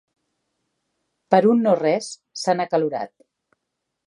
Per 1.35 1.41
un 1.51 1.61
no 1.67 1.75
res, 1.83 2.09
s'han 2.45 2.65
acalorat. 2.67 3.15